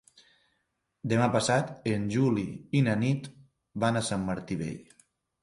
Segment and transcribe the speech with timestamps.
[1.11, 2.47] Demà passat en Juli
[2.81, 3.29] i na Nit
[3.85, 4.99] van a Sant Martí Vell.